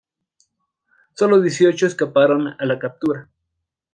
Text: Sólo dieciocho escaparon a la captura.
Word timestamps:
Sólo 1.13 1.39
dieciocho 1.41 1.85
escaparon 1.85 2.55
a 2.59 2.65
la 2.65 2.79
captura. 2.79 3.29